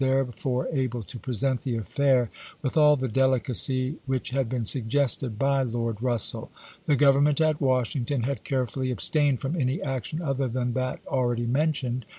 ii. 0.03 0.07
therefore 0.07 0.67
able 0.73 1.03
to 1.03 1.19
present 1.19 1.61
the 1.61 1.77
affair 1.77 2.31
with 2.63 2.75
all 2.75 2.95
the 2.95 3.07
delicacy 3.07 3.99
which 4.07 4.31
had 4.31 4.49
been 4.49 4.65
suggested 4.65 5.37
by 5.37 5.61
Lord 5.61 5.97
Eus 6.01 6.23
sell. 6.23 6.49
The 6.87 6.95
Grovernment 6.95 7.39
at 7.39 7.61
Washington 7.61 8.23
had 8.23 8.43
care 8.43 8.65
fully 8.65 8.89
abstained 8.89 9.41
from 9.41 9.55
any 9.55 9.79
action 9.79 10.19
other 10.19 10.47
than 10.47 10.73
that 10.73 11.01
already 11.05 11.45
mentioned. 11.45 12.07